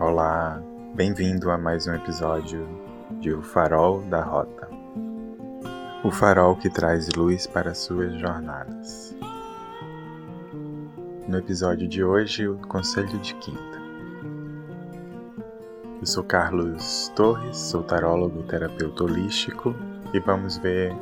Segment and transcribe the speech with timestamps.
[0.00, 0.62] Olá,
[0.94, 2.68] bem-vindo a mais um episódio
[3.18, 4.68] de O Farol da Rota.
[6.04, 9.16] O farol que traz luz para suas jornadas.
[11.26, 13.82] No episódio de hoje, o Conselho de Quinta.
[16.00, 19.74] Eu sou Carlos Torres, sou tarólogo terapeuta holístico,
[20.14, 20.94] e vamos ver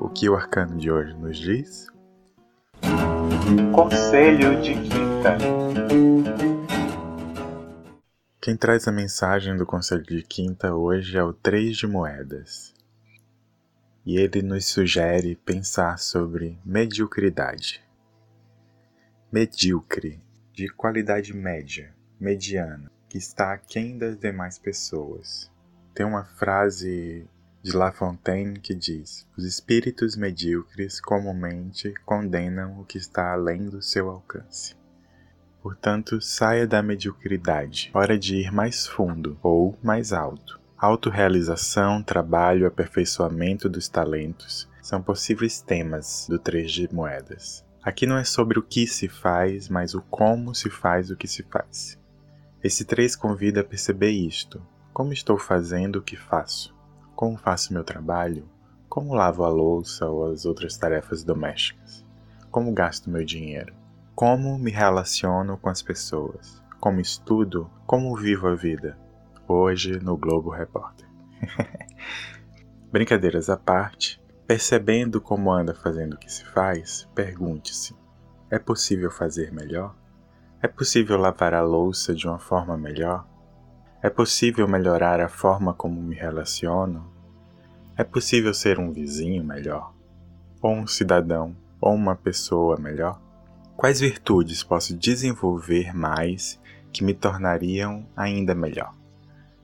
[0.00, 1.86] o que o arcano de hoje nos diz.
[3.72, 5.38] Conselho de Quinta.
[8.44, 12.74] Quem traz a mensagem do Conselho de Quinta hoje é o Três de Moedas.
[14.04, 17.80] E ele nos sugere pensar sobre mediocridade.
[19.30, 20.20] Medíocre,
[20.52, 25.48] de qualidade média, mediana, que está aquém das demais pessoas.
[25.94, 27.24] Tem uma frase
[27.62, 33.80] de La Fontaine que diz: Os espíritos medíocres comumente condenam o que está além do
[33.80, 34.81] seu alcance.
[35.62, 37.90] Portanto, saia da mediocridade.
[37.94, 40.60] Hora de ir mais fundo ou mais alto.
[40.76, 47.64] Autorealização, trabalho, aperfeiçoamento dos talentos são possíveis temas do Três de Moedas.
[47.80, 51.28] Aqui não é sobre o que se faz, mas o como se faz o que
[51.28, 51.96] se faz.
[52.62, 54.60] Esse três convida a perceber isto.
[54.92, 56.74] Como estou fazendo o que faço?
[57.14, 58.48] Como faço meu trabalho?
[58.88, 62.04] Como lavo a louça ou as outras tarefas domésticas?
[62.50, 63.72] Como gasto meu dinheiro?
[64.14, 66.62] Como me relaciono com as pessoas?
[66.78, 67.70] Como estudo?
[67.86, 68.98] Como vivo a vida?
[69.48, 71.08] Hoje no Globo Repórter.
[72.92, 77.96] Brincadeiras à parte, percebendo como anda fazendo o que se faz, pergunte-se:
[78.50, 79.96] é possível fazer melhor?
[80.60, 83.26] É possível lavar a louça de uma forma melhor?
[84.02, 87.10] É possível melhorar a forma como me relaciono?
[87.96, 89.94] É possível ser um vizinho melhor?
[90.60, 91.56] Ou um cidadão?
[91.80, 93.31] Ou uma pessoa melhor?
[93.76, 96.60] Quais virtudes posso desenvolver mais
[96.92, 98.94] que me tornariam ainda melhor?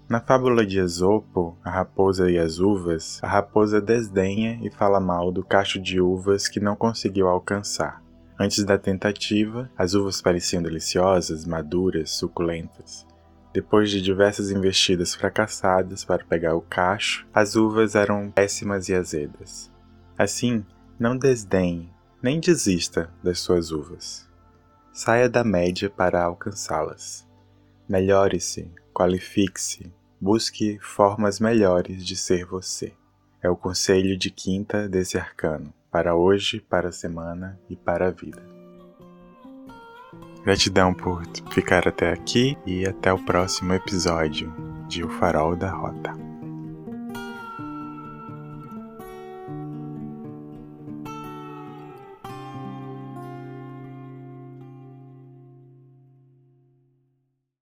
[0.09, 5.31] Na fábula de Esopo, a raposa e as uvas, a raposa desdenha e fala mal
[5.31, 8.03] do cacho de uvas que não conseguiu alcançar.
[8.41, 13.07] Antes da tentativa, as uvas pareciam deliciosas, maduras, suculentas.
[13.53, 19.71] Depois de diversas investidas fracassadas para pegar o cacho, as uvas eram péssimas e azedas.
[20.17, 20.65] Assim,
[20.99, 21.91] não desdenhe
[22.23, 24.29] nem desista das suas uvas.
[24.93, 27.27] Saia da média para alcançá-las.
[27.89, 32.93] Melhore-se, qualifique-se, busque formas melhores de ser você.
[33.41, 38.11] É o conselho de quinta desse arcano, para hoje, para a semana e para a
[38.11, 38.43] vida.
[40.43, 44.53] Gratidão por ficar até aqui e até o próximo episódio
[44.89, 46.28] de O Farol da Rota.